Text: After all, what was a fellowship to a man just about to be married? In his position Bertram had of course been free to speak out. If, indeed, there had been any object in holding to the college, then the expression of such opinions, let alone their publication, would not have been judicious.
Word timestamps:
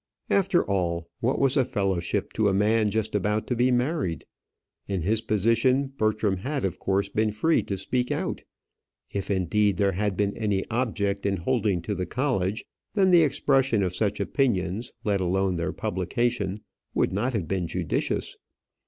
After 0.31 0.65
all, 0.65 1.05
what 1.19 1.37
was 1.37 1.55
a 1.55 1.63
fellowship 1.63 2.33
to 2.33 2.49
a 2.49 2.55
man 2.55 2.89
just 2.89 3.13
about 3.13 3.45
to 3.45 3.55
be 3.55 3.69
married? 3.69 4.25
In 4.87 5.03
his 5.03 5.21
position 5.21 5.93
Bertram 5.95 6.37
had 6.37 6.65
of 6.65 6.79
course 6.79 7.07
been 7.07 7.29
free 7.29 7.61
to 7.61 7.77
speak 7.77 8.09
out. 8.11 8.41
If, 9.11 9.29
indeed, 9.29 9.77
there 9.77 9.91
had 9.91 10.17
been 10.17 10.35
any 10.35 10.67
object 10.71 11.23
in 11.27 11.37
holding 11.37 11.83
to 11.83 11.93
the 11.93 12.07
college, 12.07 12.65
then 12.95 13.11
the 13.11 13.21
expression 13.21 13.83
of 13.83 13.95
such 13.95 14.19
opinions, 14.19 14.91
let 15.03 15.21
alone 15.21 15.57
their 15.57 15.71
publication, 15.71 16.57
would 16.95 17.13
not 17.13 17.33
have 17.33 17.47
been 17.47 17.67
judicious. 17.67 18.37